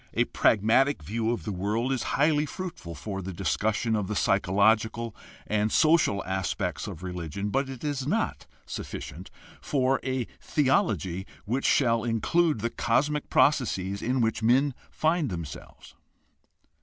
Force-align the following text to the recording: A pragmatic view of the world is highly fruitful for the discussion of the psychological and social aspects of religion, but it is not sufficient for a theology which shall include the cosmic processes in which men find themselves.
A 0.15 0.23
pragmatic 0.25 1.03
view 1.03 1.29
of 1.29 1.43
the 1.43 1.51
world 1.51 1.93
is 1.93 2.01
highly 2.17 2.47
fruitful 2.47 2.95
for 2.95 3.21
the 3.21 3.31
discussion 3.31 3.95
of 3.95 4.07
the 4.07 4.15
psychological 4.15 5.15
and 5.45 5.71
social 5.71 6.25
aspects 6.25 6.87
of 6.87 7.03
religion, 7.03 7.49
but 7.49 7.69
it 7.69 7.83
is 7.83 8.07
not 8.07 8.47
sufficient 8.65 9.29
for 9.61 9.99
a 10.03 10.25
theology 10.41 11.27
which 11.45 11.65
shall 11.65 12.03
include 12.03 12.61
the 12.61 12.71
cosmic 12.71 13.29
processes 13.29 14.01
in 14.01 14.21
which 14.21 14.41
men 14.41 14.73
find 14.89 15.29
themselves. 15.29 15.93